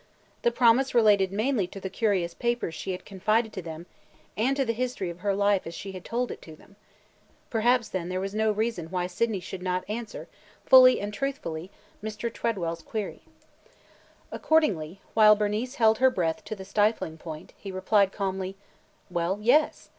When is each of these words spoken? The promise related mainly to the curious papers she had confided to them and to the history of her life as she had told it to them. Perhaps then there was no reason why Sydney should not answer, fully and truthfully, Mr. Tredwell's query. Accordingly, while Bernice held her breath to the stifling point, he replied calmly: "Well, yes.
The 0.41 0.49
promise 0.49 0.95
related 0.95 1.31
mainly 1.31 1.67
to 1.67 1.79
the 1.79 1.87
curious 1.87 2.33
papers 2.33 2.73
she 2.73 2.91
had 2.91 3.05
confided 3.05 3.53
to 3.53 3.61
them 3.61 3.85
and 4.35 4.57
to 4.57 4.65
the 4.65 4.73
history 4.73 5.11
of 5.11 5.19
her 5.19 5.35
life 5.35 5.67
as 5.67 5.75
she 5.75 5.91
had 5.91 6.03
told 6.03 6.31
it 6.31 6.41
to 6.41 6.55
them. 6.55 6.75
Perhaps 7.51 7.89
then 7.89 8.09
there 8.09 8.19
was 8.19 8.33
no 8.33 8.51
reason 8.51 8.87
why 8.87 9.05
Sydney 9.05 9.39
should 9.39 9.61
not 9.61 9.87
answer, 9.87 10.27
fully 10.65 10.99
and 10.99 11.13
truthfully, 11.13 11.69
Mr. 12.03 12.33
Tredwell's 12.33 12.81
query. 12.81 13.21
Accordingly, 14.31 15.01
while 15.13 15.35
Bernice 15.35 15.75
held 15.75 15.99
her 15.99 16.09
breath 16.09 16.43
to 16.45 16.55
the 16.55 16.65
stifling 16.65 17.19
point, 17.19 17.53
he 17.55 17.71
replied 17.71 18.11
calmly: 18.11 18.55
"Well, 19.11 19.37
yes. 19.39 19.89